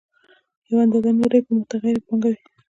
یوه 0.69 0.79
اندازه 0.85 1.09
نوره 1.19 1.39
به 1.45 1.49
یې 1.51 1.55
متغیره 1.59 2.01
پانګه 2.07 2.27
وي 2.31 2.39